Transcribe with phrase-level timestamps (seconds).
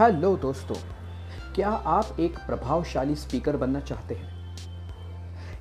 [0.00, 0.74] Hello दोस्तों,
[1.54, 4.56] क्या आप एक प्रभावशाली स्पीकर बनना चाहते हैं?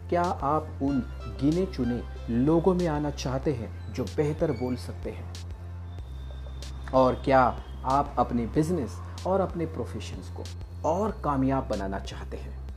[0.10, 1.00] क्या आप उन
[1.42, 5.34] गिने चुने लोगों में आना चाहते हैं जो बेहतर बोल सकते हैं?
[6.94, 7.42] और क्या
[7.86, 10.44] आप अपने बिज़नेस और अपने प्रोफेशंस को
[10.90, 12.68] और कामयाब बनाना चाहते हैं?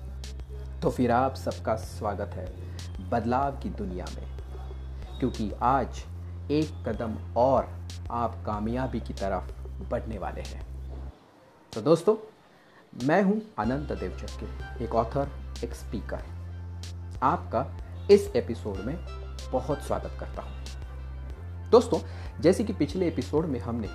[0.81, 2.55] तो फिर आप सबका स्वागत है
[3.11, 4.27] बदलाव की दुनिया में।
[5.19, 6.05] क्योंकि आज
[6.51, 7.69] एक कदम और
[8.11, 9.53] आप कामयाबी की तरफ़
[9.91, 10.70] बढ़ने वाले हैं।
[11.74, 12.15] तो दोस्तों,
[13.06, 15.28] मैं हूँ अनंत देवचक्के एक ऑथर
[15.65, 16.23] एक स्पीकर
[17.23, 17.61] आपका
[18.11, 18.97] इस एपिसोड में
[19.52, 22.01] बहुत स्वागत करता हूँ। दोस्तों,
[22.41, 23.88] जैसे कि पिछले एपिसोड में हमने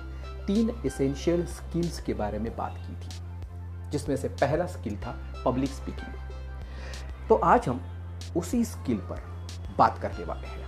[0.46, 5.14] तीन इसेंशियल स्किल्स के बारे में बात की थी, जिसमें से पहला स्किल था
[5.44, 7.84] पब्लिक स्पीकिंग तो आज हम
[8.36, 9.20] उसी स्किल पर
[9.78, 10.64] बात करने वाले हैं।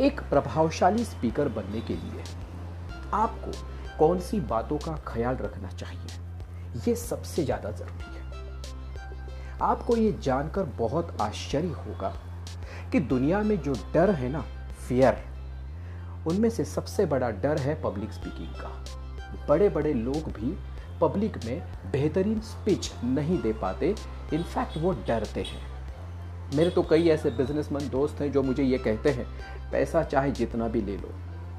[0.00, 2.24] एक प्रभावशाली स्पीकर बनने के लिए
[3.14, 3.71] आपको
[4.02, 6.16] कौन सी बातों का ख्याल रखना चाहिए?
[6.86, 12.12] ये सबसे ज़्यादा ज़रूरी है। आपको ये जानकर बहुत आश्चर्य होगा
[12.92, 14.40] कि दुनिया में जो डर है ना
[14.88, 15.22] फियर
[16.26, 20.54] उनमें से सबसे बड़ा डर है पब्लिक स्पीकिंग का। बड़े बड़े लोग भी
[21.00, 23.94] पब्लिक में बेहतरीन स्पीच नहीं दे पाते
[24.34, 25.66] इनफैक्ट वो डरते हैं।
[26.56, 29.26] मेरे तो कई ऐसे बिजनेसमैन दोस्त हैं जो मुझे ये कहते हैं,
[29.72, 31.14] पैसा चाहे जितना भी ले लो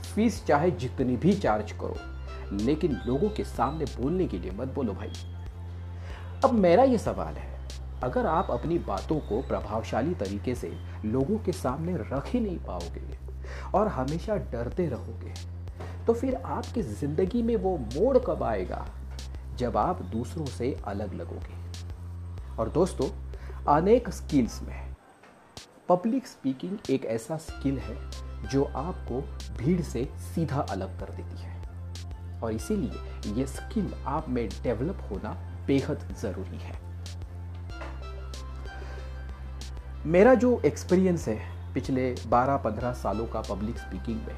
[0.05, 1.95] फ़ीस चाहे जितनी भी चार्ज करो
[2.57, 5.11] लेकिन लोगों के सामने बोलने के लिए मत बोलो भाई।
[6.45, 7.51] अब मेरा ये सवाल है,
[8.03, 10.71] अगर आप अपनी बातों को प्रभावशाली तरीके से
[11.05, 13.01] लोगों के सामने रख ही नहीं पाओगे
[13.75, 15.33] और हमेशा डरते रहोगे
[16.05, 18.85] तो फिर आपकी ज़िंदगी में वो मोड़ कब आएगा
[19.57, 21.61] जब आप दूसरों से अलग लगोगे?
[22.59, 23.07] और दोस्तों,
[23.75, 24.95] अनेक स्किल्स में
[25.89, 27.97] पब्लिक स्पीकिंग एक ऐसा स्किल है
[28.43, 29.21] जो आपको
[29.57, 31.62] भीड़ से सीधा अलग कर देती है।
[32.44, 35.31] और इसीलिए ये स्किल आप में डेवलप होना
[35.67, 36.81] बेहद ज़रूरी है।
[40.05, 41.37] मेरा जो एक्सपीरियंस है
[41.73, 44.36] पिछले 12-15 सालों का पब्लिक स्पीकिंग में,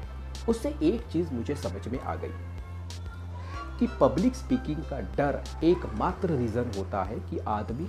[0.48, 2.28] उससे एक चीज़ मुझे समझ में आ गई
[3.78, 7.88] कि पब्लिक स्पीकिंग का डर एकमात्र रीज़न होता है कि आदमी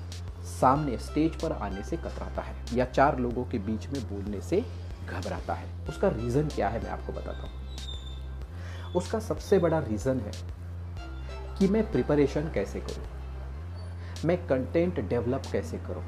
[0.49, 4.63] सामने स्टेज पर आने से कतराता है या चार लोगों के बीच में बोलने से
[5.05, 7.96] घबराता है। उसका रीज़न क्या है मैं आपको बताता हूँ।
[8.97, 10.31] उसका सबसे बड़ा रीज़न है
[11.59, 13.05] कि मैं प्रिपरेशन कैसे करूँ?
[14.25, 16.03] मैं कंटेंट डेवलप कैसे करूँ?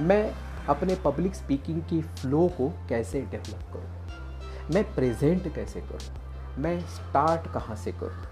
[0.00, 0.34] मैं
[0.68, 4.74] अपने पब्लिक स्पीकिंग की फ्लो को कैसे डेवलप करूँ?
[4.74, 6.14] मैं प्रेजेंट कैसे करूँ?
[6.58, 8.26] मैं स्टार्ट कहाँ से करूँ?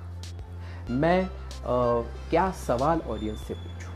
[0.91, 3.93] मैं आ, क्या सवाल ऑडियंस से पूछूँ?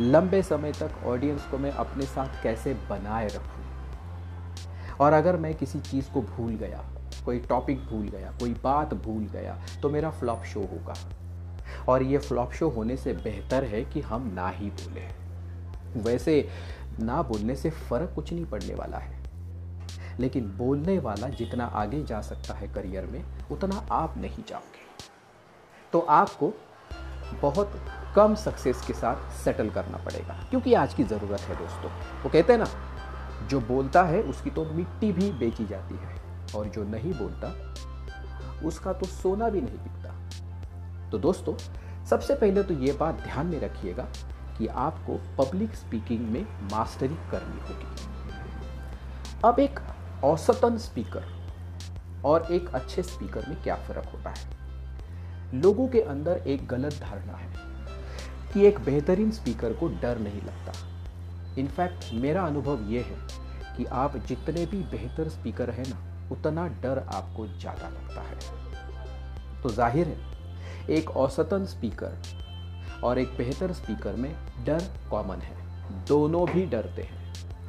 [0.00, 3.64] लंबे समय तक ऑडियंस को मैं अपने साथ कैसे बनाए रखूँ?
[5.00, 6.84] और अगर मैं किसी चीज़ को भूल गया
[7.24, 10.94] कोई टॉपिक भूल गया, कोई बात भूल गया तो मेरा फ्लॉप शो होगा।
[11.88, 15.06] और ये फ्लॉप शो होने से बेहतर है कि हम ना ही बोले
[16.02, 16.48] वैसे
[17.00, 19.22] ना बोलने से फ़र्क कुछ नहीं पड़ने वाला है।
[20.20, 24.82] लेकिन बोलने वाला जितना आगे जा सकता है करियर में, उतना आप नहीं जाओगे।
[25.92, 26.52] तो आपको
[27.42, 27.72] बहुत
[28.16, 31.90] कम सक्सेस के साथ सेटल करना पड़ेगा, क्योंकि आज की ज़रूरत है दोस्तों।
[32.22, 32.66] वो कहते हैं ना,
[33.46, 36.23] जो बोलता है, उसकी तो मिट्टी भी बेची जाती है।
[36.56, 37.74] और जो नहीं बोलता,
[38.66, 40.14] उसका तो सोना भी नहीं बिकता।
[41.10, 41.54] तो दोस्तों,
[42.04, 44.08] सबसे पहले तो ये बात ध्यान में रखिएगा
[44.58, 48.14] कि आपको पब्लिक स्पीकिंग में मास्टरी करनी होगी।
[49.44, 49.80] अब एक
[50.24, 51.24] औसतन स्पीकर
[52.24, 54.56] और एक अच्छे स्पीकर में क्या फ़र्क होता है?
[55.54, 57.52] लोगों के अंदर एक गलत धारणा है
[58.52, 60.72] कि एक बेहतरीन स्पीकर को डर नहीं लगता।
[61.58, 63.16] इनफैक्ट मेरा अनुभव ये है
[63.76, 68.38] कि आप जितने भी बेहतर स्पीकर हैं ना उतना डर आपको ज़्यादा लगता है।
[69.62, 70.16] तो ज़ाहिर है,
[70.90, 72.16] एक औसतन स्पीकर
[73.04, 74.34] और एक बेहतर स्पीकर में
[74.66, 75.56] डर कॉमन है।
[76.08, 77.22] दोनों भी डरते हैं।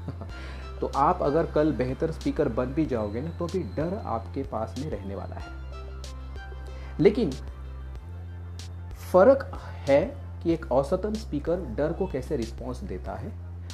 [0.79, 4.75] तो आप अगर कल बेहतर स्पीकर बन भी जाओगे ना तो भी डर आपके पास
[4.79, 5.53] में रहने वाला है।
[6.99, 7.31] लेकिन
[9.11, 9.49] फ़र्क
[9.89, 10.01] है
[10.43, 13.31] कि एक औसतन स्पीकर डर को कैसे रिस्पॉन्स देता है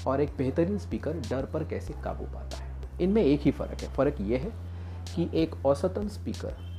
[0.08, 2.70] और एक बेहतरीन स्पीकर डर पर कैसे काबू पाता है।
[3.02, 4.52] इनमें एक ही फ़र्क है। फ़र्क यह है
[5.16, 6.70] कि एक औसतन स्पीकर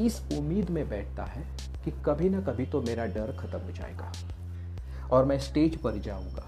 [0.00, 1.42] इस उम्मीद में बैठता है
[1.84, 4.12] कि कभी ना कभी तो मेरा डर खत्म हो जाएगा
[5.10, 6.44] और मैं स्टेज पर जाऊँगा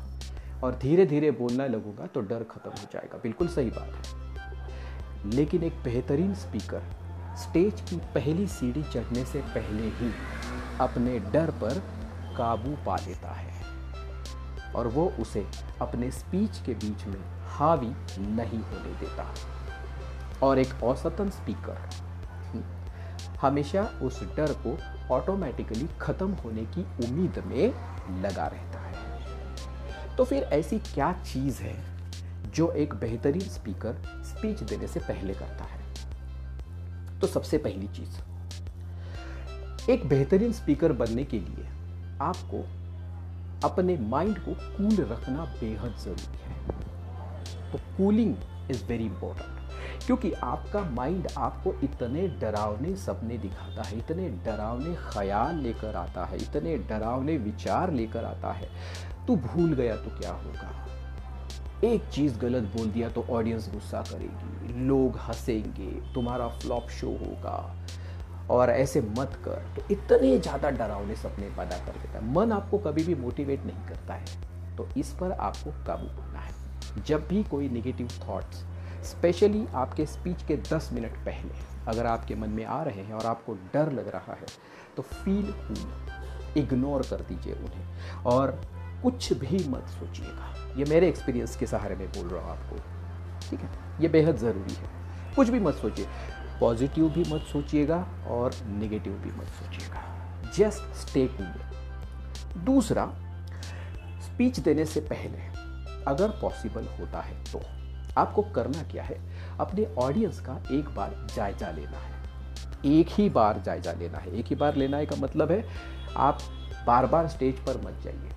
[0.64, 5.62] और धीरे धीरे बोलना लगूँगा तो डर खत्म हो जाएगा। बिल्कुल सही बात है। लेकिन
[5.62, 6.82] एक बेहतरीन स्पीकर
[7.38, 10.12] स्टेज की पहली सीढ़ी चढ़ने से पहले ही
[10.80, 11.82] अपने डर पर
[12.36, 13.52] काबू पा लेता है
[14.72, 15.46] और वो उसे
[15.80, 19.34] अपने स्पीच के बीच में हावी नहीं होने देता।
[20.42, 21.88] और एक औसतन स्पीकर
[23.40, 24.76] हमेशा उस डर को
[25.14, 27.72] ऑटोमेटिकली खत्म होने की उम्मीद में
[28.22, 31.76] लगा रहता है। तो फिर ऐसी क्या चीज़ है
[32.54, 33.94] जो एक बेहतरीन स्पीकर
[34.24, 35.80] स्पीच देने से पहले करता है?
[37.20, 38.20] तो सबसे पहली चीज़,
[39.90, 41.66] एक बेहतरीन स्पीकर बनने के लिए
[42.22, 42.64] आपको
[43.68, 46.56] अपने माइंड को कूल रखना बेहद ज़रूरी है।
[47.72, 48.34] तो कूलिंग
[48.70, 49.61] इज़ वेरी इंपॉर्टेंट
[50.06, 56.36] क्योंकि आपका माइंड आपको इतने डरावने सपने दिखाता है, इतने डरावने ख्याल लेकर आता है,
[56.38, 58.68] इतने डरावने विचार लेकर आता है।
[59.26, 60.70] तू भूल गया तो क्या होगा?
[61.84, 67.74] एक चीज़ गलत बोल दिया तो ऑडियंस गुस्सा करेगी, लोग हंसेंगे, तुम्हारा फ्लॉप शो होगा।
[68.50, 72.78] और ऐसे मत कर तो इतने ज़्यादा डरावने सपने पैदा कर देता है। मन आपको
[72.78, 77.42] कभी भी मोटिवेट नहीं करता है। तो इस पर आपको काबू करना है। जब भी
[77.44, 78.64] कोई नेगेटिव थॉट्स
[79.04, 81.54] स्पेशली आपके स्पीच के 10 मिनट पहले।
[81.88, 84.46] अगर आपके मन में आ रहे हैं और आपको डर लग रहा है
[84.96, 88.50] तो फील कूल इग्नोर कर दीजिए उन्हें। और
[89.02, 92.76] कुछ भी मत सोचिएगा। ये मेरे एक्सपीरियंस के सहारे में बोल रहा हूँ आपको।
[93.50, 93.70] ठीक है?
[94.00, 94.90] ये बेहद ज़रूरी है।
[95.36, 96.06] कुछ भी मत सोचिए।
[96.60, 97.96] पॉजिटिव भी मत सोचिएगा
[98.28, 100.02] और निगेटिव भी मत सोचिएगा।
[100.56, 103.06] जस्ट स्टे कूल दूसरा
[104.22, 105.38] स्पीच देने से पहले
[106.04, 107.60] अगर पॉसिबल होता है तो।
[108.18, 109.18] आपको करना क्या है?
[109.60, 112.20] अपने ऑडियंस का एक बार जायजा लेना है।
[112.90, 115.64] एक ही बार जायजा लेना है। एक ही बार लेना है का मतलब है,
[116.16, 116.38] आप
[116.86, 118.30] बार बार स्टेज पर मत जाइए।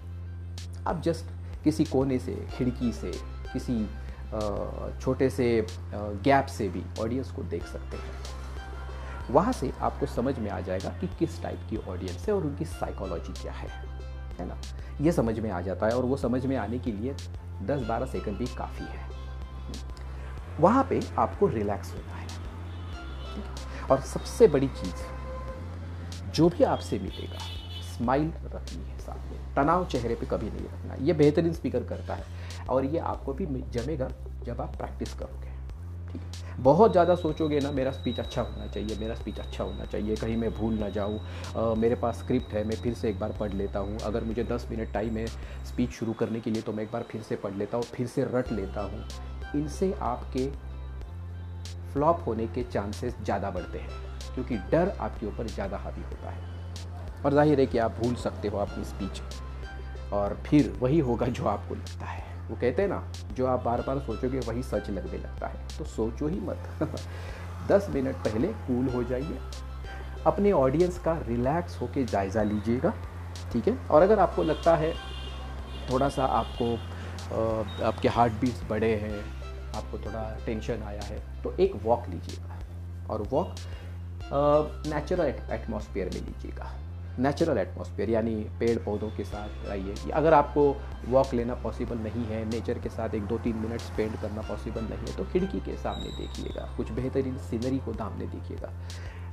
[0.87, 1.25] आप जस्ट
[1.63, 3.11] किसी कोने से, खिड़की से,
[3.53, 3.85] किसी
[5.01, 8.13] छोटे से गैप से भी ऑडियंस को देख सकते हैं।
[9.31, 12.65] वहाँ से आपको समझ में आ जाएगा कि किस टाइप की ऑडियंस है और उनकी
[12.65, 13.69] साइकोलॉजी क्या है।
[14.39, 14.57] है ना?
[15.01, 17.13] ये समझ में आ जाता है और वो समझ में आने के लिए
[17.63, 19.14] 10-12 सेकंड भी काफ़ी है।
[20.59, 22.27] वहाँ पे आपको रिलैक्स होना है।
[23.85, 25.03] और सबसे बड़ी चीज़,
[26.31, 27.39] जो भी आपसे मिलेगा
[27.87, 32.23] स्माइल रखनी है सामने तनाव चेहरे पे कभी नहीं रखना। ये बेहतरीन स्पीकर करता है।
[32.69, 34.09] और ये आपको भी जमेगा
[34.45, 35.53] जब आप प्रैक्टिस करोगे।
[36.11, 36.55] ठीक है?
[36.59, 40.37] बहुत ज़्यादा सोचोगे ना, मेरा स्पीच अच्छा होना चाहिए, मेरा स्पीच अच्छा होना चाहिए, कहीं
[40.37, 43.79] मैं भूल ना जाऊँ मेरे पास स्क्रिप्ट है, मैं फिर से एक बार पढ़ लेता
[43.79, 45.25] हूँ। अगर मुझे 10 मिनट टाइम है
[45.65, 48.07] स्पीच शुरू करने के लिए तो मैं एक बार फिर से पढ़ लेता हूँ, फिर
[48.07, 49.03] से रट लेता हूँ।
[49.55, 50.47] इनसे आपके
[51.93, 53.89] फ्लॉप होने के चांसेस ज़्यादा बढ़ते हैं,
[54.33, 56.53] क्योंकि डर आपके ऊपर ज़्यादा हावी होता है।
[57.25, 59.21] और ज़ाहिर है कि आप भूल सकते हो अपनी स्पीच
[60.13, 63.03] और फिर वही होगा जो आपको लगता है। वो कहते हैं ना,
[63.33, 66.67] जो आप बार बार सोचोगे वही सच लगने लगता है। तो सोचो ही मत।
[67.71, 69.39] दस मिनट पहले कूल हो जाइए।
[70.27, 72.93] अपने ऑडियंस का रिलैक्स होके जायज़ा लीजिएगा,
[73.53, 73.77] ठीक है?
[73.87, 74.93] और अगर आपको लगता है
[75.91, 76.73] थोड़ा सा आपको
[77.85, 79.23] आपके हार्ट बीट्स बड़े हैं
[79.75, 82.59] आपको थोड़ा टेंशन आया है तो एक वॉक लीजिएगा
[83.09, 83.55] और वॉक
[84.87, 86.71] नेचुरल एटमॉस्फेयर में लीजिएगा।
[87.19, 90.63] नेचुरल एटमॉस्फेयर यानी पेड़ पौधों के साथ आइए। अगर आपको
[91.07, 94.83] वॉक लेना पॉसिबल नहीं है नेचर के साथ एक दो तीन मिनट स्पेंड करना पॉसिबल
[94.83, 98.71] नहीं है तो खिड़की के सामने देखिएगा। कुछ बेहतरीन सीनरी को दामने देखिएगा।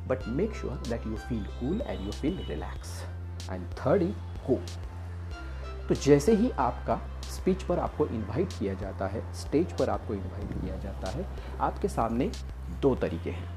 [0.09, 3.01] But make sure that you feel cool and you feel relax
[3.51, 4.15] and third is
[4.49, 4.59] हो
[5.89, 7.01] तो जैसे ही आपका
[7.31, 11.27] स्पीच पर आपको इनवाइट किया जाता है स्टेज पर आपको इनवाइट किया जाता है,
[11.61, 12.31] आपके सामने
[12.83, 13.49] दो तरीके हैं।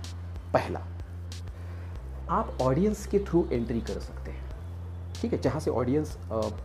[0.54, 0.80] पहला,
[2.30, 4.44] आप ऑडियंस के थ्रू एंट्री कर सकते हैं।
[5.14, 6.18] ठीक है, जहाँ से ऑडियंस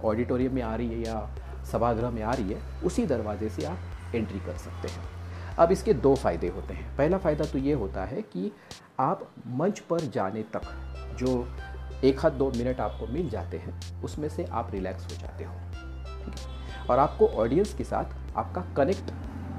[0.05, 1.29] ऑडिटोरियम में आ रही है या
[1.73, 5.05] सभागृह में आ रही है, उसी दरवाजे से आप एंट्री कर सकते हैं।
[5.59, 8.53] अब इसके दो फ़ायदे होते हैं। पहला फ़ायदा तो ये होता है कि
[9.01, 10.63] आप मंच पर जाने तक
[11.19, 11.47] जो
[12.05, 15.53] एक हाथ दो मिनट आपको मिल जाते हैं, उसमें से आप रिलैक्स हो जाते हो।
[16.25, 16.87] ठीक है?
[16.87, 19.13] और आपको ऑडियंस के साथ आपका कनेक्ट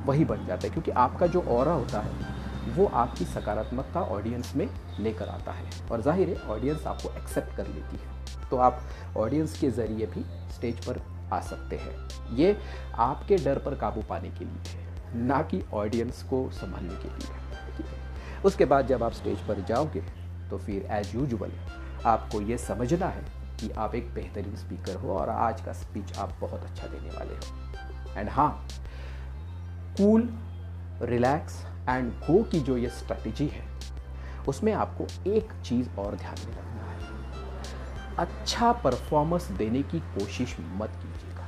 [0.06, 4.68] वही बन जाता है, क्योंकि आपका जो और होता है, वो आपकी सकारात्मकता ऑडियंस में
[5.00, 8.82] लेकर आता है। और ज़ाहिर है ऑडियंस आपको एक्सेप्ट कर लेती है। तो आप
[9.18, 11.02] ऑडियंस के ज़रिए भी स्टेज पर
[11.34, 12.58] आ सकते हैं। ये
[12.96, 17.40] आपके डर पर काबू पाने के लिए है, ना कि ऑडियंस को संभालने के लिए।
[18.46, 20.02] उसके बाद जब आप स्टेज पर जाओगे
[20.50, 21.52] तो फिर एज यूजल
[22.06, 23.24] आपको ये समझना है
[23.60, 27.36] कि आप एक बेहतरीन स्पीकर हो और आज का स्पीच आप बहुत अच्छा देने वाले
[27.36, 28.68] हो। एंड हाँ
[29.98, 30.30] कूल
[31.02, 33.64] रिलैक्स एंड गो की जो ये स्ट्रैटेजी है,
[34.48, 40.92] उसमें आपको एक चीज़ और ध्यान में रखना है। अच्छा परफॉर्मेंस देने की कोशिश मत
[40.96, 41.46] कीजिएगा,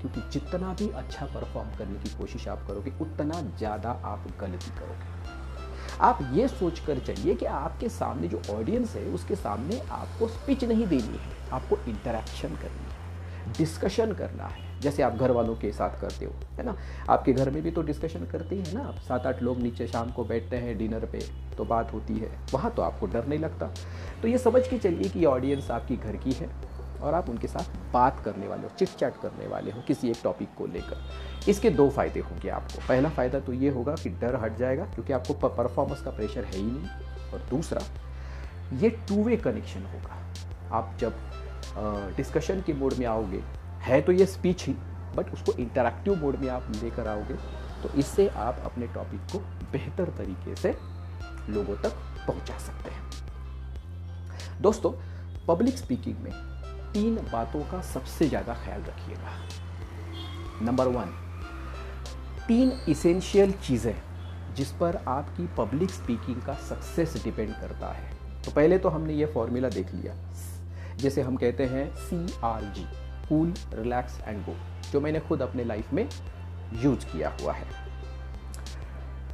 [0.00, 5.13] क्योंकि जितना भी अच्छा परफॉर्म करने की कोशिश आप करोगे, उतना ज़्यादा आप गलती करोगे।
[6.00, 10.64] आप ये सोच कर चलिए कि आपके सामने जो ऑडियंस है, उसके सामने आपको स्पीच
[10.64, 13.02] नहीं देनी है, आपको इंटरेक्शन करनी है
[13.58, 16.76] डिस्कशन करना है। जैसे आप घर वालों के साथ करते हो, है ना?
[17.10, 20.24] आपके घर में भी तो डिस्कशन करते ही ना सात आठ लोग नीचे शाम को
[20.24, 21.18] बैठते हैं डिनर पे
[21.56, 23.66] तो बात होती है। वहाँ तो आपको डर नहीं लगता।
[24.22, 26.48] तो ये समझ के चलिए कि ऑडियंस आपकी घर की है।
[27.04, 30.20] और आप उनके साथ बात करने वाले हो चिट चैट करने वाले हो किसी एक
[30.22, 34.36] टॉपिक को लेकर। इसके दो फ़ायदे होंगे आपको। पहला फ़ायदा तो ये होगा कि डर
[34.44, 37.80] हट जाएगा क्योंकि आपको परफॉर्मेंस का प्रेशर है ही नहीं। और दूसरा,
[38.74, 40.22] ये टू वे कनेक्शन होगा।
[40.72, 43.42] आप जब डिस्कशन के मोड में आओगे,
[43.82, 44.72] है तो ये स्पीच ही
[45.16, 47.34] बट उसको इंटरेक्टिव मोड में आप लेकर आओगे
[47.82, 49.38] तो इससे आप अपने टॉपिक को
[49.72, 50.76] बेहतर तरीके से
[51.48, 51.96] लोगों तक
[52.26, 53.02] पहुँचा सकते हैं।
[54.62, 54.92] दोस्तों
[55.48, 56.30] पब्लिक स्पीकिंग में
[56.94, 59.30] तीन बातों का सबसे ज़्यादा ख्याल रखिएगा।
[60.62, 61.08] नंबर वन
[62.48, 63.94] तीन इसेंशियल चीज़ें
[64.56, 68.12] जिस पर आपकी पब्लिक स्पीकिंग का सक्सेस डिपेंड करता है।
[68.44, 70.14] तो पहले तो हमने ये फॉर्मूला देख लिया।
[70.96, 72.86] जैसे हम कहते हैं C R G
[73.28, 74.56] cool relax and go
[74.92, 76.08] जो मैंने खुद अपने लाइफ में
[76.74, 77.66] यूज़ किया हुआ है।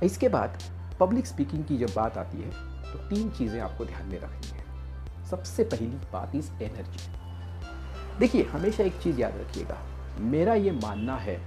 [0.03, 0.59] इसके बाद
[1.01, 2.51] पब्लिक स्पीकिंग की जब बात आती है
[2.93, 7.09] तो तीन चीज़ें आपको ध्यान में रखनी है। सबसे पहली बात इज़ एनर्जी
[8.21, 9.77] देखिए, हमेशा एक चीज़ याद रखिएगा।
[10.23, 11.41] मेरा ये मानना है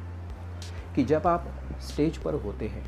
[0.96, 1.48] कि जब आप
[1.82, 2.86] स्टेज पर होते हैं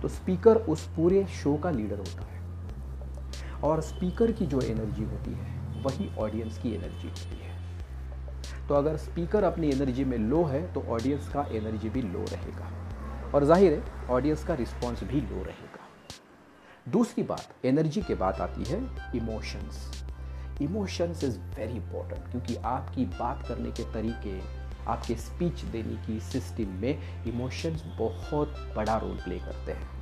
[0.00, 5.32] तो स्पीकर उस पूरे शो का लीडर होता है। और स्पीकर की जो एनर्जी होती
[5.32, 7.54] है, वही ऑडियंस की एनर्जी होती है।
[8.68, 12.70] तो अगर स्पीकर अपनी एनर्जी में लो है तो ऑडियंस का एनर्जी भी लो रहेगा।
[13.34, 15.84] और ज़ाहिर है, ऑडियंस का रिस्पॉन्स भी लो रहेगा।
[16.88, 18.80] दूसरी बात, एनर्जी के बाद आती है
[19.16, 19.95] emotions.
[20.62, 24.40] Emotions is very important क्योंकि आपकी बात करने के तरीके
[24.86, 29.94] आपके स्पीच देने की सिस्टम में इमोशंस बहुत बड़ा रोल प्ले करते हैं।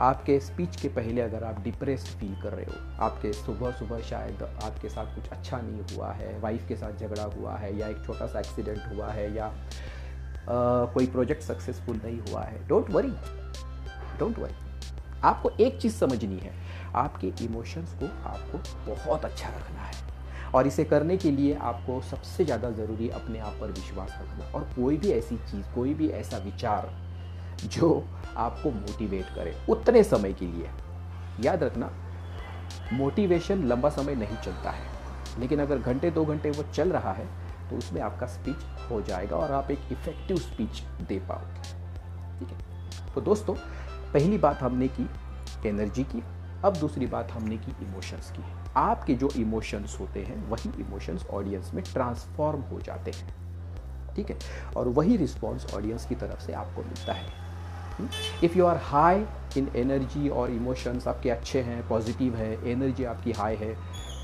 [0.00, 4.42] आपके स्पीच के पहले अगर आप डिप्रेस्ड फील कर रहे हो आपके सुबह सुबह शायद
[4.42, 8.04] आपके साथ कुछ अच्छा नहीं हुआ है वाइफ के साथ झगड़ा हुआ है या एक
[8.06, 13.12] छोटा सा एक्सीडेंट हुआ है या आ, कोई प्रोजेक्ट सक्सेसफुल नहीं हुआ है डोंट वरी
[14.18, 14.71] डोंट वरी
[15.24, 16.52] आपको एक चीज़ समझनी है,
[16.94, 20.10] आपके इमोशंस को आपको बहुत अच्छा रखना है।
[20.54, 24.64] और इसे करने के लिए आपको सबसे ज़्यादा ज़रूरी अपने आप पर विश्वास रखना और
[24.74, 26.90] कोई भी ऐसी चीज़, कोई भी ऐसा विचार
[27.66, 28.04] जो
[28.36, 30.70] आपको मोटिवेट करे उतने समय के लिए।
[31.40, 31.90] याद रखना
[32.92, 34.86] मोटिवेशन लंबा समय नहीं चलता है,
[35.40, 37.26] लेकिन अगर घंटे, दो घंटे वो चल रहा है
[37.70, 41.62] तो उसमें आपका स्पीच हो जाएगा और आप एक इफ़ेक्टिव स्पीच दे पाओगे।
[42.38, 42.58] ठीक है?
[43.14, 43.54] तो दोस्तों
[44.12, 45.08] पहली बात हमने की
[45.68, 46.22] एनर्जी की,
[46.64, 48.42] अब दूसरी बात हमने की इमोशंस की।
[48.76, 54.38] आपके जो इमोशंस होते हैं, वही इमोशंस ऑडियंस में ट्रांसफॉर्म हो जाते हैं। ठीक है?
[54.76, 57.40] और वही रिस्पॉन्स ऑडियंस की तरफ़ से आपको मिलता है।
[58.44, 59.24] If you are high
[59.56, 63.74] in energy और इमोशंस आपके अच्छे हैं पॉजिटिव है एनर्जी आपकी हाई है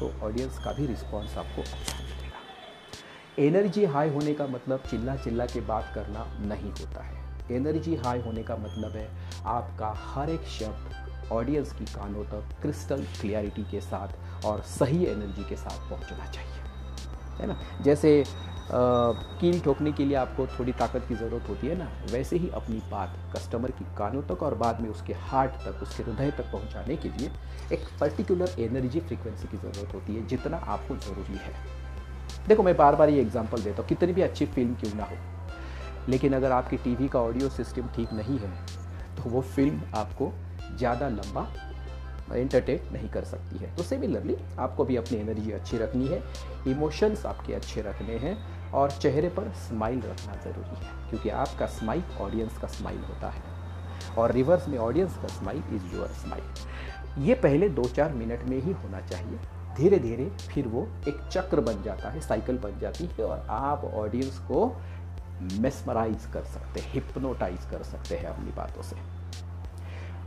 [0.00, 5.46] तो ऑडियंस का भी रिस्पॉन्स आपको अच्छा मिलेगा। एनर्जी हाई होने का मतलब चिल्ला चिल्ला
[5.46, 7.17] के बात करना नहीं होता है।
[7.50, 9.08] एनर्जी हाई होने का मतलब है
[9.48, 15.44] आपका हर एक शब्द ऑडियंस की कानों तक क्रिस्टल क्लियरिटी के साथ और सही एनर्जी
[15.48, 16.62] के साथ पहुँचना चाहिए,
[17.40, 17.58] है ना?
[17.82, 18.22] जैसे
[18.70, 22.82] कील ठोकने के लिए आपको थोड़ी ताकत की ज़रूरत होती है ना, वैसे ही अपनी
[22.90, 26.96] बात कस्टमर की कानों तक और बाद में उसके हार्ट तक, उसके हृदय तक पहुँचाने
[26.96, 27.30] के लिए
[27.72, 31.54] एक पर्टिकुलर एनर्जी फ्रीक्वेंसी की ज़रूरत होती है, जितना आपको ज़रूरी है।
[32.48, 35.16] देखो, मैं बार बार ये एग्ज़ाम्पल देता हूँ, कितनी भी अच्छी फ़िल्म क्यों ना हो।
[36.08, 38.52] लेकिन अगर आपकी टीवी का ऑडियो सिस्टम ठीक नहीं है
[39.16, 40.32] तो वो फ़िल्म आपको
[40.76, 41.46] ज़्यादा लंबा
[42.30, 46.22] एंटरटेन नहीं कर सकती है। तो सिमिलरली आपको भी अपनी एनर्जी अच्छी रखनी है
[46.68, 48.36] इमोशंस आपके अच्छे रखने हैं
[48.72, 53.42] और चेहरे पर स्माइल रखना ज़रूरी है, क्योंकि आपका स्माइल ऑडियंस का स्माइल होता है
[54.18, 58.60] और रिवर्स में ऑडियंस का स्माइल इज़ योर स्माइल ये पहले दो चार मिनट में
[58.60, 59.38] ही होना चाहिए।
[59.76, 63.84] धीरे धीरे फिर वो एक चक्र बन जाता है साइकिल बन जाती है और आप
[63.86, 64.66] ऑडियंस को
[65.42, 68.96] मेस्मराइज कर सकते हैं हिप्नोटाइज कर सकते हैं अपनी बातों से।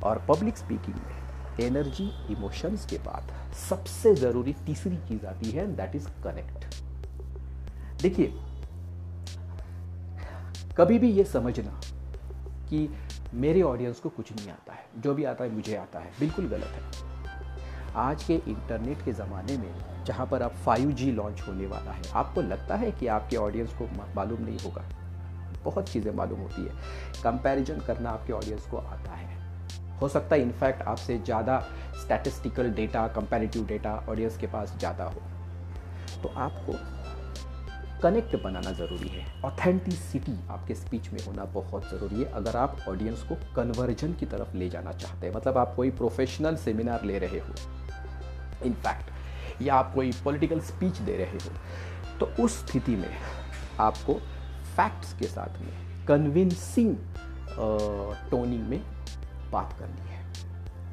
[0.04, 1.20] और पब्लिक स्पीकिंग में
[1.60, 6.66] एनर्जी इमोशंस के बाद सबसे ज़रूरी तीसरी चीज़ आती है दैट इज़ कनेक्ट
[8.02, 8.34] देखिए,
[10.78, 11.80] कभी भी ये समझना
[12.70, 12.88] कि
[13.34, 16.48] मेरे ऑडियंस को कुछ नहीं आता है। जो भी आता है, मुझे आता है। बिल्कुल
[16.48, 16.82] गलत है।
[17.96, 19.74] आज के इंटरनेट के ज़माने में,
[20.06, 23.88] जहाँ पर अब 5G लॉन्च होने वाला है, आपको लगता है कि आपके ऑडियंस को
[24.16, 24.84] मालूम नहीं होगा?
[25.64, 26.76] बहुत चीज़ें मालूम होती है।
[27.24, 29.30] कंपैरिजन करना आपके ऑडियंस को आता है।
[30.02, 31.60] हो सकता है इनफैक्ट आपसे ज़्यादा
[32.02, 35.22] statistical data comparative data audience के पास ज़्यादा हो।
[36.24, 36.74] तो आपको
[38.04, 43.24] कनेक्ट बनाना ज़रूरी है। ऑथेंटिसिटी आपके स्पीच में होना बहुत ज़रूरी है। अगर आप ऑडियंस
[43.24, 47.40] को कन्वर्जन की तरफ़ ले जाना चाहते हैं मतलब आप कोई प्रोफेशनल सेमिनार ले रहे
[47.40, 47.54] हो
[48.66, 53.16] इनफैक्ट या आप कोई पॉलिटिकल स्पीच दे रहे हो तो उस स्थिति में
[53.80, 54.14] आपको
[54.76, 56.96] फैक्ट्स के साथ में कन्विंसिंग
[58.32, 58.82] टोनिंग में
[59.52, 60.20] बात करनी है।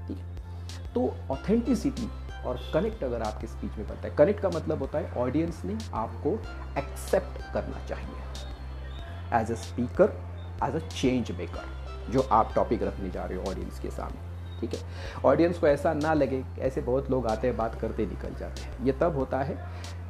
[0.07, 0.93] ठीक है?
[0.95, 2.09] तो ऑथेंटिसिटी
[2.47, 5.77] और कनेक्ट अगर आपके स्पीच में बनता है कनेक्ट का मतलब होता है ऑडियंस ने
[5.95, 6.33] आपको
[6.79, 10.17] एक्सेप्ट करना चाहिए। As a speaker
[10.65, 14.28] as a change maker जो आप टॉपिक रखने जा रहे हो ऑडियंस के सामने।
[14.61, 14.81] ठीक है?
[15.25, 18.87] ऑडियंस को ऐसा ना लगे, ऐसे बहुत लोग आते हैं, बात करते निकल जाते हैं।
[18.87, 19.59] ये तब होता है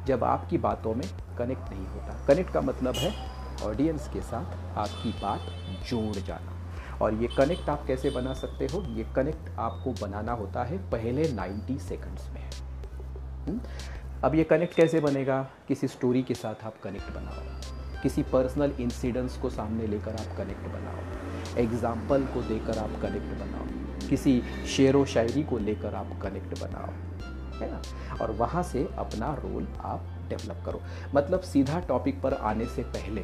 [0.05, 3.13] जब आपकी बातों में कनेक्ट नहीं होता। कनेक्ट का मतलब है
[3.63, 5.39] ऑडियंस के साथ आपकी बात
[5.89, 6.55] जोड़ जाना।
[7.01, 8.81] और ये कनेक्ट आप कैसे बना सकते हो?
[8.81, 12.49] ये कनेक्ट आपको बनाना होता है पहले 90 सेकंड्स में।
[13.47, 13.61] हुँ?
[14.23, 15.41] अब ये कनेक्ट कैसे बनेगा?
[15.67, 20.67] किसी स्टोरी के साथ आप कनेक्ट बनाओ। किसी पर्सनल इंसिडेंट्स को सामने लेकर आप कनेक्ट
[20.67, 23.68] बनाओ। एग्ज़ाम्पल को देकर आप कनेक्ट बनाओ।
[23.99, 26.91] किसी शेर व शायरी को लेकर आप कनेक्ट बनाओ,
[27.59, 27.81] है ना?
[28.21, 30.81] और वहाँ से अपना रोल आप डेवलप करो।
[31.15, 33.21] मतलब सीधा टॉपिक पर आने से पहले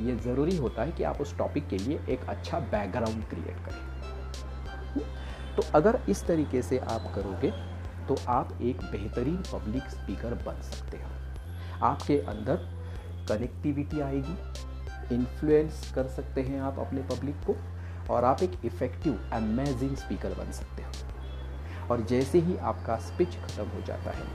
[0.00, 5.06] ये ज़रूरी होता है कि आप उस टॉपिक के लिए एक अच्छा बैकग्राउंड क्रिएट करें।
[5.56, 7.50] तो अगर इस तरीके से आप करोगे
[8.08, 12.56] तो आप एक बेहतरीन पब्लिक स्पीकर बन सकते हो। आपके अंदर
[13.28, 17.56] कनेक्टिविटी आएगी इन्फ्लुएंस कर सकते हैं आप अपने पब्लिक को।
[18.10, 23.64] और आप एक इफ़ेक्टिव अमेजिंग स्पीकर बन सकते हो। और जैसे ही आपका स्पीच ख़त्म
[23.68, 24.26] हो जाता है,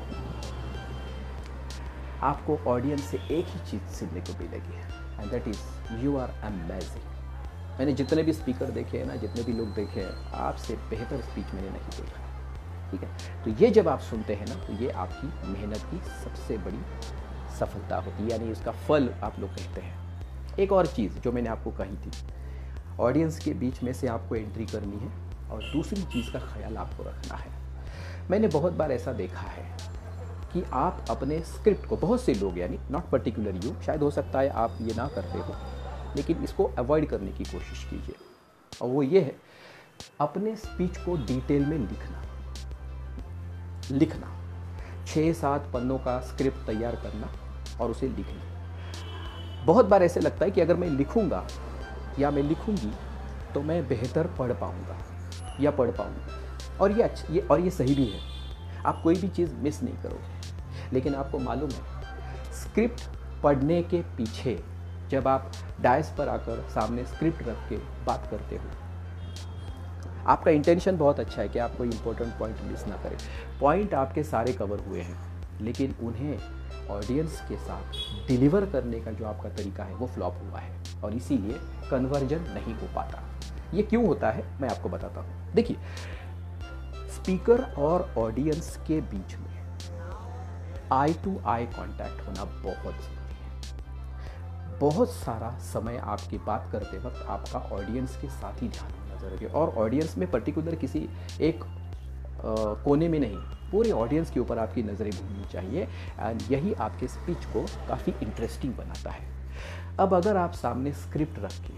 [2.23, 4.77] आपको ऑडियंस से एक ही चीज़ सुनने को मिलेगी
[5.21, 7.11] and that is you are amazing
[7.79, 11.53] मैंने जितने भी स्पीकर देखे हैं ना, जितने भी लोग देखे हैं, आपसे बेहतर स्पीच
[11.53, 12.21] मैंने नहीं देखा।
[12.91, 13.43] ठीक है?
[13.43, 16.81] तो ये जब आप सुनते हैं ना तो ये आपकी मेहनत की सबसे बड़ी
[17.59, 21.49] सफलता होती है, यानी इसका फल आप लोग कहते हैं। एक और चीज़ जो मैंने
[21.49, 22.11] आपको कही थी
[22.99, 25.11] ऑडियंस के बीच में से आपको एंट्री करनी है
[25.51, 27.51] और दूसरी चीज़ का ख्याल आपको रखना है।
[28.29, 29.65] मैंने बहुत बार ऐसा देखा है
[30.53, 34.39] कि आप अपने स्क्रिप्ट को, बहुत से लोग यानी नॉट पर्टिकुलर यू शायद हो सकता
[34.39, 35.55] है आप ये ना करते हो,
[36.15, 38.15] लेकिन इसको अवॉइड करने की कोशिश कीजिए।
[38.81, 39.35] और वो ये है,
[40.19, 42.21] अपने स्पीच को डिटेल में लिखना।
[43.91, 44.27] लिखना।
[45.05, 47.29] छः सात पन्नों का स्क्रिप्ट तैयार करना
[47.81, 51.47] और उसे लिखना। बहुत बार ऐसे लगता है कि अगर मैं लिखूँगा
[52.19, 52.91] या मैं लिखूँगी
[53.53, 54.97] तो मैं बेहतर पढ़ पाऊँगा,
[55.59, 58.19] या पढ़ पाऊँगा। और ये अच्छा ये, और ये सही भी है।
[58.85, 63.01] आप कोई भी चीज़ मिस नहीं करोगे। लेकिन आपको मालूम है स्क्रिप्ट
[63.43, 64.59] पढ़ने के पीछे
[65.09, 68.63] जब आप डायस पर आकर सामने स्क्रिप्ट रख के बात करते हो,
[70.25, 73.17] आपका इंटेंशन बहुत अच्छा है कि आप कोई इंपॉर्टेंट पॉइंट मिस ना करें।
[73.59, 75.17] पॉइंट आपके सारे कवर हुए हैं,
[75.61, 80.59] लेकिन उन्हें ऑडियंस के साथ डिलीवर करने का जो आपका तरीका है, वो फ्लॉप हुआ
[80.59, 81.59] है। और इसीलिए
[81.93, 83.23] कन्वर्जन नहीं हो पाता।
[83.73, 84.43] ये क्यों होता है?
[84.61, 85.77] मैं आपको बताता हूँ। देखिए
[87.13, 89.51] स्पीकर और ऑडियंस के बीच में
[90.91, 97.25] आई टू आई कांटेक्ट होना बहुत ज़रूरी है। बहुत सारा समय आपकी बात करते वक्त
[97.29, 101.07] आपका ऑडियंस के साथ ही ध्यान होना ज़रूरी है। और ऑडियंस में पर्टिकुलर किसी
[101.41, 102.53] एक आ,
[102.83, 103.37] कोने में नहीं
[103.71, 105.87] पूरे ऑडियंस के ऊपर आपकी नज़रें घूमनी चाहिए
[106.19, 109.25] एंड यही आपके स्पीच को काफ़ी इंटरेस्टिंग बनाता है।
[109.99, 111.73] अब अगर आप सामने स्क्रिप्ट रख के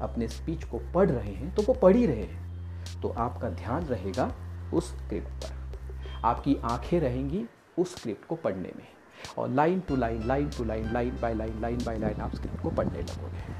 [0.00, 3.84] अपने स्पीच को पढ़ रहे हैं तो वो पढ़ ही रहे हैं। तो आपका ध्यान
[3.84, 4.32] रहेगा
[4.74, 7.44] उस स्क्रिप्ट पर। आपकी आँखें रहेंगी
[7.78, 8.86] उस स्क्रिप्ट को पढ़ने में।
[9.38, 12.62] और line to line line to line line by line line by line आप स्क्रिप्ट
[12.62, 13.54] को पढ़ने लगोगे।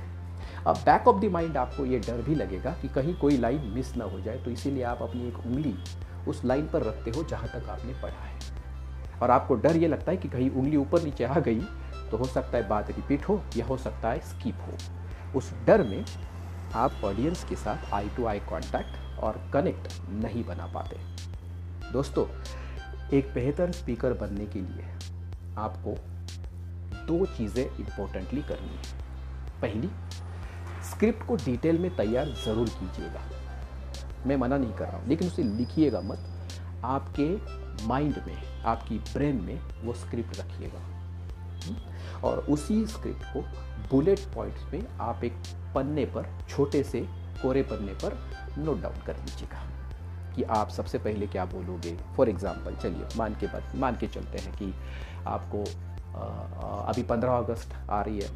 [0.67, 3.95] अब बैक ऑफ़ द माइंड आपको ये डर भी लगेगा कि कहीं कोई लाइन मिस
[3.97, 5.75] ना हो जाए तो इसीलिए आप अपनी एक उंगली
[6.29, 8.39] उस लाइन पर रखते हो जहाँ तक आपने पढ़ा है।
[9.23, 11.61] और आपको डर ये लगता है कि कहीं उंगली ऊपर नीचे आ गई
[12.11, 14.77] तो हो सकता है बात रिपीट हो या हो सकता है स्किप हो।
[15.35, 16.05] उस डर में
[16.75, 20.97] आप ऑडियंस के साथ आई टू आई कॉन्टैक्ट और कनेक्ट नहीं बना पाते।
[21.93, 22.27] दोस्तों,
[23.13, 24.85] एक बेहतर स्पीकर बनने के लिए
[25.59, 25.97] आपको
[27.07, 29.05] दो चीज़ें इंपॉर्टेंटली करनी है।
[29.63, 29.91] पहली
[30.91, 33.21] स्क्रिप्ट को डिटेल में तैयार ज़रूर कीजिएगा।
[34.27, 36.19] मैं मना नहीं कर रहा हूँ, लेकिन उसे लिखिएगा मत।
[36.85, 37.29] आपके
[37.87, 40.81] माइंड में, आपकी ब्रेन में वो स्क्रिप्ट रखिएगा।
[42.25, 43.41] और उसी स्क्रिप्ट को
[43.91, 45.33] बुलेट पॉइंट्स में आप एक
[45.75, 47.01] पन्ने पर, छोटे से
[47.43, 48.19] कोरे पन्ने पर
[48.59, 49.63] नोट डाउन कर लीजिएगा
[50.37, 54.39] कि आप सबसे पहले क्या बोलोगे। फॉर एग्ज़ाम्पल चलिए, मान के बात, मान के चलते
[54.39, 54.73] हैं कि
[55.27, 55.65] आपको
[56.85, 58.31] अभी पंद्रह अगस्त आ रही है।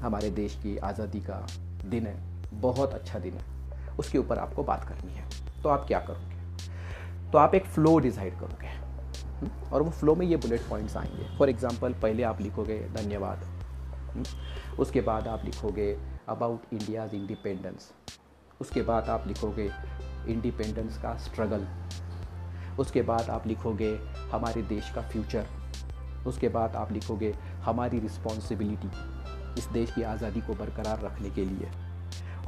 [0.00, 1.46] हमारे देश की आज़ादी का
[1.84, 2.16] दिन है,
[2.52, 5.24] बहुत अच्छा दिन है। उसके ऊपर आपको बात करनी है।
[5.62, 6.36] तो आप क्या करोगे?
[7.32, 8.77] तो आप एक फ्लो डिसाइड करोगे।
[9.72, 13.44] और वो फ्लो में ये बुलेट पॉइंट्स आएँगे। फॉर एग्ज़ाम्पल पहले आप लिखोगे, धन्यवाद।
[14.78, 15.96] उसके बाद आप लिखोगे
[16.28, 17.90] अबाउट इंडियाज़ इंडिपेंडेंस
[18.60, 19.70] उसके बाद आप लिखोगे
[20.28, 21.66] इंडिपेंडेंस का स्ट्रगल
[22.78, 23.94] उसके बाद आप लिखोगे,
[24.32, 25.46] हमारे देश का फ्यूचर
[26.26, 28.90] उसके बाद आप लिखोगे, हमारी रिस्पॉन्सिबिलिटी
[29.58, 31.70] इस देश की आज़ादी को बरकरार रखने के लिए।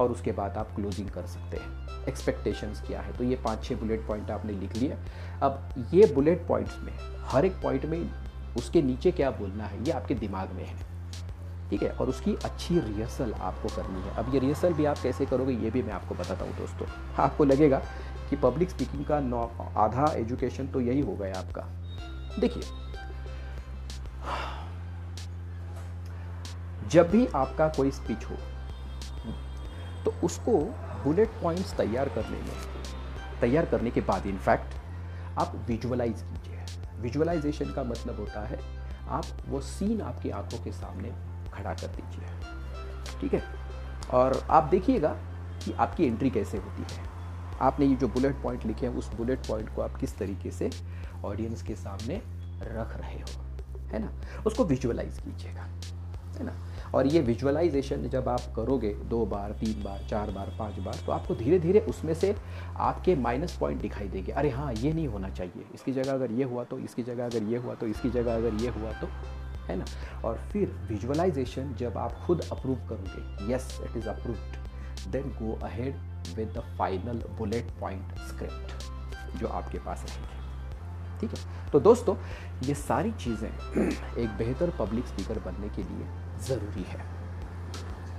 [0.01, 3.77] और उसके बाद आप क्लोजिंग कर सकते हैं। एक्सपेक्टेशंस क्या है। तो ये पाँच छः
[3.77, 4.97] बुलेट पॉइंट आपने लिख लिए।
[5.43, 6.93] अब ये बुलेट पॉइंट्स में,
[7.29, 8.11] हर एक पॉइंट में
[8.59, 10.77] उसके नीचे क्या बोलना है, ये आपके दिमाग में है।
[11.71, 11.91] ठीक है?
[11.91, 15.71] और उसकी अच्छी रिहर्सल आपको करनी है। अब ये रिहर्सल भी आप कैसे करोगे, ये
[15.71, 16.87] भी मैं आपको बताता हूँ दोस्तों।
[17.19, 17.83] आपको लगेगा
[18.31, 19.17] कि पब्लिक स्पीकिंग का
[19.81, 21.67] आधा एजुकेशन तो यही हो गया आपका।
[22.39, 22.63] देखिए,
[26.91, 28.37] जब भी आपका कोई स्पीच हो
[30.05, 30.53] तो उसको
[31.05, 32.57] बुलेट पॉइंट्स तैयार करने में
[33.41, 34.75] तैयार करने के बाद इनफैक्ट
[35.39, 36.65] आप विजुअलाइज कीजिए।
[37.01, 38.61] विजुअलाइजेशन का मतलब होता है,
[39.09, 41.09] आप वो सीन आपकी आँखों के सामने
[41.53, 42.27] खड़ा कर दीजिए।
[43.21, 43.43] ठीक है?
[44.11, 45.09] और आप देखिएगा
[45.65, 47.05] कि आपकी एंट्री कैसे होती है।
[47.61, 50.71] आपने ये जो बुलेट पॉइंट लिखे हैं, उस बुलेट पॉइंट को आप किस तरीके से
[51.25, 52.23] ऑडियंस के सामने
[52.63, 53.45] रख रहे हो?
[53.89, 54.13] है ना?
[54.47, 55.63] उसको विजुअलाइज कीजिएगा।
[56.37, 56.53] है ना?
[56.95, 61.13] और ये विजुअलाइजेशन जब आप करोगे दो बार, तीन बार, चार बार, पाँच बार तो
[61.13, 62.35] आपको धीरे धीरे उसमें से
[62.77, 66.45] आपके माइनस पॉइंट दिखाई देंगे। अरे हाँ ये नहीं होना चाहिए। इसकी जगह अगर ये
[66.45, 69.07] हुआ तो इसकी जगह अगर ये हुआ तो इसकी जगह अगर ये हुआ तो
[69.67, 69.85] है ना?
[70.25, 75.97] और फिर विजुअलाइजेशन जब आप खुद अप्रूव करोगे yes it is approved then go ahead
[76.37, 80.39] with the final bullet point script जो आपके पास रहेगी।
[81.21, 81.71] ठीक है?
[81.73, 82.15] तो दोस्तों,
[82.65, 83.49] ये सारी चीज़ें
[84.19, 86.07] एक बेहतर पब्लिक स्पीकर बनने के लिए
[86.47, 87.09] ज़रूरी है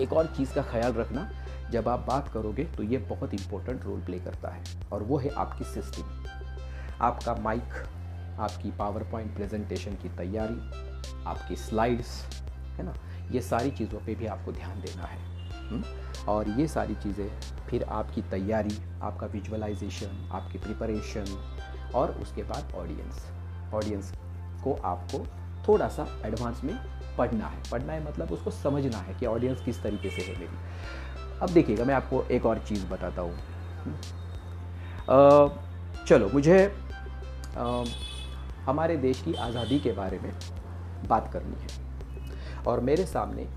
[0.01, 1.29] एक और चीज़ का ख्याल रखना,
[1.71, 5.29] जब आप बात करोगे तो ये बहुत इंपॉर्टेंट रोल प्ले करता है, और वो है
[5.35, 6.25] आपकी सिस्टम
[7.01, 7.73] आपका माइक
[8.39, 10.59] आपकी पावर पॉइंट प्रेजेंटेशन की तैयारी,
[11.27, 12.21] आपकी स्लाइड्स
[12.77, 12.93] है ना
[13.31, 15.69] ये सारी चीज़ों पे भी आपको ध्यान देना है हुँ?
[15.71, 16.29] हम्म?
[16.29, 17.29] और ये सारी चीज़ें
[17.69, 21.37] फिर आपकी तैयारी, आपका विजुअलाइजेशन आपकी प्रिपरेशन
[21.95, 23.25] और उसके बाद ऑडियंस
[23.73, 24.11] ऑडियंस
[24.63, 25.25] को आपको
[25.67, 26.73] थोड़ा सा एडवांस में
[27.21, 30.57] पढ़ना है। पढ़ना है मतलब उसको समझना है कि ऑडियंस किस तरीके से है मेरी।
[31.41, 33.35] अब देखिएगा मैं आपको एक और चीज़ बताता हूँ।
[36.07, 36.63] चलो मुझे
[37.57, 37.83] आ,
[38.65, 40.31] हमारे देश की आज़ादी के बारे में
[41.09, 41.67] बात करनी है।
[42.67, 43.47] और मेरे सामने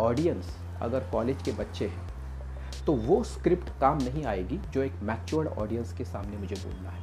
[0.00, 5.48] ऑडियंस अगर कॉलेज के बच्चे हैं तो वो स्क्रिप्ट काम नहीं आएगी जो एक मैच्योर्ड
[5.48, 7.02] ऑडियंस के सामने मुझे बोलना है।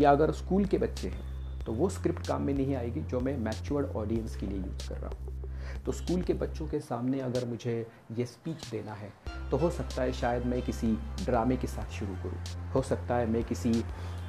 [0.00, 1.29] या अगर स्कूल के बच्चे हैं
[1.66, 4.96] तो वो स्क्रिप्ट काम में नहीं आएगी जो मैं मैच्योर्ड ऑडियंस के लिए यूज़ कर
[4.96, 7.74] रहा हूँ। तो स्कूल के बच्चों के सामने अगर मुझे
[8.16, 9.12] ये स्पीच देना है
[9.50, 10.92] तो हो सकता है शायद मैं किसी
[11.24, 13.72] ड्रामे के साथ शुरू करूँ। हो सकता है मैं किसी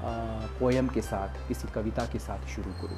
[0.03, 2.97] पोएम के साथ, किसी कविता के साथ शुरू करूँ,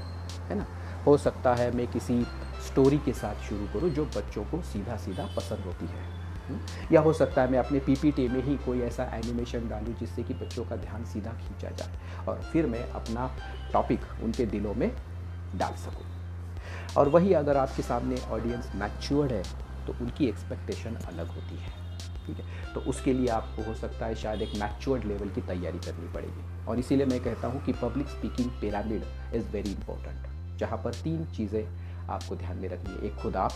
[0.50, 0.66] है ना?
[1.06, 2.22] हो सकता है मैं किसी
[2.68, 6.23] स्टोरी के साथ शुरू करूँ जो बच्चों को सीधा सीधा पसंद होती है।
[6.92, 10.34] या हो सकता है मैं अपने पीपीटी में ही कोई ऐसा एनिमेशन डालूँ जिससे कि
[10.34, 13.30] बच्चों का ध्यान सीधा खींचा जाए और फिर मैं अपना
[13.74, 14.90] टॉपिक उनके दिलों में
[15.56, 16.06] डाल सकूँ।
[16.98, 19.44] और वही अगर आपके सामने ऑडियंस मैच्योर्ड है
[19.88, 21.72] तो उनकी एक्सपेक्टेशन अलग होती है,
[22.26, 22.74] ठीक है?
[22.74, 26.66] तो उसके लिए आपको हो सकता है शायद एक मैच्योर्ड लेवल की तैयारी करनी पड़ेगी।
[26.66, 29.04] और इसीलिए मैं कहता हूँ कि public speaking pyramid
[29.36, 33.54] is very important जहाँ पर तीन चीज़ें आपको ध्यान में रखनी है। एक खुद आप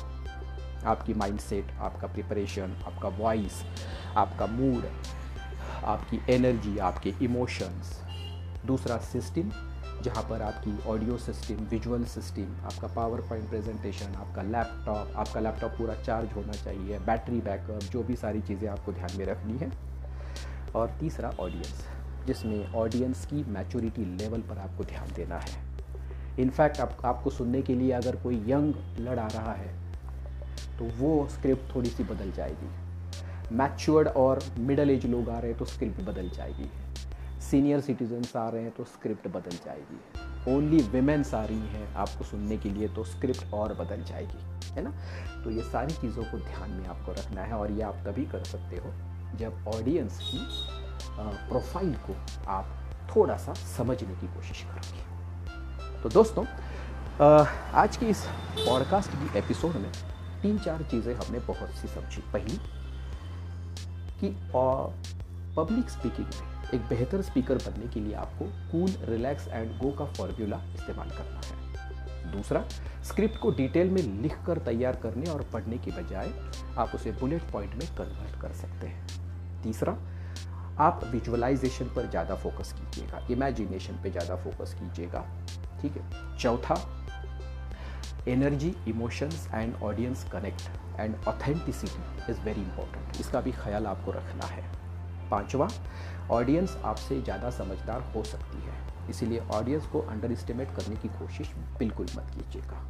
[0.87, 3.63] आपकी माइंडसेट आपका प्रिपरेशन आपका वॉइस
[4.17, 4.85] आपका मूड
[5.85, 7.99] आपकी एनर्जी आपके इमोशंस
[8.65, 9.51] दूसरा सिस्टम
[10.03, 15.71] जहाँ पर आपकी ऑडियो सिस्टम विजुअल सिस्टम आपका पावर पॉइंट प्रेजेंटेशन आपका लैपटॉप आपका लैपटॉप
[15.77, 19.71] पूरा चार्ज होना चाहिए बैटरी बैकअप जो भी सारी चीज़ें आपको ध्यान में रखनी है।
[20.75, 21.85] और तीसरा ऑडियंस
[22.27, 25.65] जिसमें ऑडियंस की मैच्योरिटी लेवल पर आपको ध्यान देना है।
[26.39, 29.86] इनफैक्ट आप, आपको सुनने के लिए अगर कोई यंग लड़ आ रहा है
[30.79, 35.59] तो वो स्क्रिप्ट थोड़ी सी बदल जाएगी। मैच्योर्ड और मिडल एज लोग आ रहे हैं
[35.59, 36.69] तो स्क्रिप्ट बदल जाएगी।
[37.41, 42.23] सीनियर सिटीजन्स आ रहे हैं तो स्क्रिप्ट बदल जाएगी। ओनली वेमेंस आ रही हैं आपको
[42.23, 44.91] सुनने के लिए तो स्क्रिप्ट और बदल जाएगी, है ना?
[45.43, 48.43] तो ये सारी चीज़ों को ध्यान में आपको रखना है और ये आप तभी कर
[48.45, 48.91] सकते हो
[49.37, 50.39] जब ऑडियंस की
[51.49, 52.15] प्रोफ़ाइल को
[52.49, 52.65] आप
[53.15, 56.45] थोड़ा सा समझने की कोशिश करोगे। तो दोस्तों
[57.75, 58.25] आज की इस
[58.57, 59.91] पॉडकास्ट की एपिसोड में
[60.41, 62.57] तीन चार चीज़ें हमने बहुत सी समझी। पहली,
[64.19, 64.35] कि
[65.55, 70.05] पब्लिक स्पीकिंग में, एक बेहतर स्पीकर बनने के लिए आपको कूल रिलैक्स एंड गो का
[70.07, 72.63] फॉर्मूला इस्तेमाल करना है। दूसरा
[73.05, 76.31] स्क्रिप्ट को डिटेल में लिख कर तैयार करने और पढ़ने के बजाय
[76.77, 79.97] आप उसे बुलेट पॉइंट में कन्वर्ट कर सकते हैं। तीसरा,
[80.79, 85.25] आप विजुअलाइजेशन पर ज़्यादा फोकस कीजिएगा इमेजिनेशन पे ज़्यादा फोकस कीजिएगा,
[85.81, 86.37] ठीक है?
[86.37, 86.75] चौथा
[88.27, 94.47] energy emotions and audience connect and authenticity is very important इसका भी ख्याल आपको रखना
[94.47, 94.63] है।
[95.31, 95.67] पांचवा
[96.31, 101.53] ऑडियंस आपसे ज़्यादा समझदार हो सकती है। इसीलिए ऑडियंस को अंडर एस्टिमेट करने की कोशिश
[101.79, 102.83] बिल्कुल मत कीजिएगा।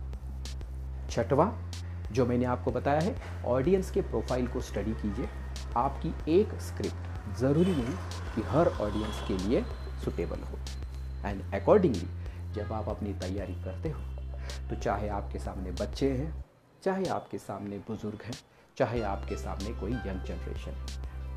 [1.09, 1.51] छठवा,
[2.11, 3.15] जो मैंने आपको बताया है
[3.47, 5.29] ऑडियंस के प्रोफ़ाइल को स्टडी कीजिए।
[5.77, 7.95] आपकी एक स्क्रिप्ट ज़रूरी नहीं
[8.35, 9.63] कि हर ऑडियंस के लिए
[10.03, 10.59] सुटेबल हो।
[11.25, 12.07] एंड अकॉर्डिंगली
[12.53, 14.16] जब आप अपनी तैयारी करते हो
[14.69, 16.33] तो चाहे आपके सामने बच्चे हैं,
[16.83, 18.37] चाहे आपके सामने बुज़ुर्ग हैं,
[18.77, 20.85] चाहे आपके सामने कोई यंग जनरेशन है,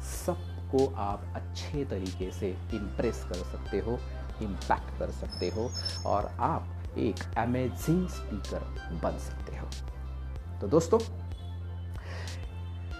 [0.03, 3.99] सबको आप अच्छे तरीके से इम्प्रेस कर सकते हो
[4.43, 5.71] इम्पैक्ट कर सकते हो
[6.07, 8.61] और आप एक अमेजिंग स्पीकर
[9.03, 9.67] बन सकते हो।
[10.61, 11.01] तो दोस्तों,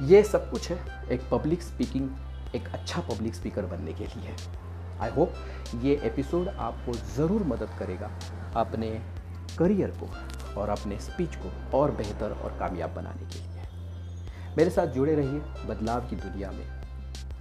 [0.07, 0.79] ये सब कुछ है
[1.13, 4.37] एक पब्लिक स्पीकिंग एक अच्छा पब्लिक स्पीकर बनने के लिए।
[5.01, 5.35] आई होप
[5.83, 8.11] ये एपिसोड आपको ज़रूर मदद करेगा
[8.57, 8.91] अपने
[9.59, 10.09] करियर को
[10.61, 13.49] और अपने स्पीच को और बेहतर और कामयाब बनाने के लिए।
[14.57, 16.67] मेरे साथ जुड़े रहिए बदलाव की दुनिया में।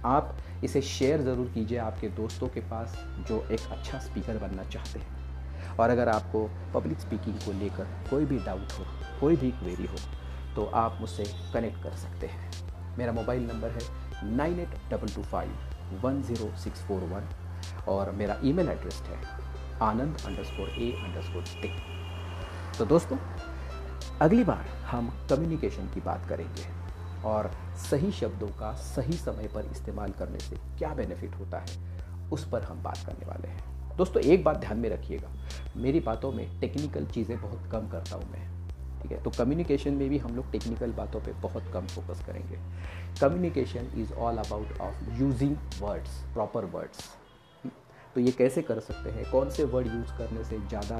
[0.06, 2.96] आप इसे शेयर ज़रूर कीजिए आपके दोस्तों के पास
[3.28, 8.24] जो एक अच्छा स्पीकर बनना चाहते हैं। और अगर आपको पब्लिक स्पीकिंग को लेकर कोई
[8.24, 8.84] भी डाउट हो,
[9.20, 9.96] कोई भी क्वेरी हो
[10.56, 12.50] तो आप मुझसे कनेक्ट कर सकते हैं।
[12.98, 17.28] मेरा मोबाइल नंबर है nine eight double two five one zero six four one
[17.88, 19.18] और मेरा ईमेल एड्रेस है
[19.82, 21.68] Anand underscore A underscore टे
[22.80, 23.16] तो दोस्तों,
[24.22, 26.62] अगली बार हम कम्युनिकेशन की बात करेंगे
[27.28, 31.76] और सही शब्दों का सही समय पर इस्तेमाल करने से क्या बेनिफिट होता है,
[32.32, 35.28] उस पर हम बात करने वाले हैं। दोस्तों, एक बात ध्यान में रखिएगा,
[35.76, 38.48] मेरी बातों में टेक्निकल चीज़ें बहुत कम करता हूँ मैं,
[39.02, 39.22] ठीक है?
[39.22, 42.58] तो कम्युनिकेशन में भी हम लोग टेक्निकल बातों पे बहुत कम फोकस करेंगे।
[43.20, 47.08] Communication is all about of using words proper words
[48.14, 50.96] तो ये कैसे कर सकते हैं, कौन से वर्ड यूज़ करने से ज़्यादा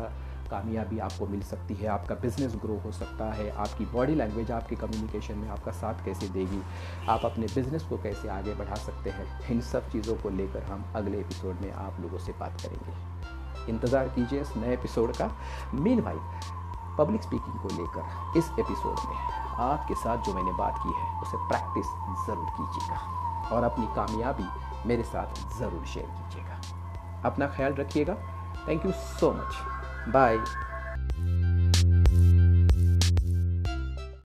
[0.51, 4.77] कामयाबी आपको मिल सकती है, आपका बिज़नेस ग्रो हो सकता है, आपकी बॉडी लैंग्वेज आपके
[4.77, 6.61] कम्युनिकेशन में आपका साथ कैसे देगी,
[7.09, 10.85] आप अपने बिज़नेस को कैसे आगे बढ़ा सकते हैं, इन सब चीज़ों को लेकर हम
[10.97, 15.31] अगले एपिसोड में आप लोगों से बात करेंगे। इंतज़ार कीजिए इस नए एपिसोड का।
[15.75, 16.19] मीन भाई
[16.99, 19.17] पब्लिक स्पीकिंग को लेकर इस एपिसोड में
[19.61, 21.87] आपके साथ जो मैंने बात की है, उसे प्रैक्टिस
[22.27, 26.61] ज़रूर कीजिएगा और अपनी कामयाबी मेरे साथ ज़रूर शेयर कीजिएगा।
[27.29, 28.15] अपना ख्याल रखिएगा।
[28.69, 29.70] Thank you so much
[30.07, 30.41] Bye.